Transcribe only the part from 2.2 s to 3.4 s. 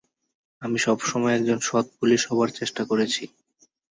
হবার চেষ্টা করেছি।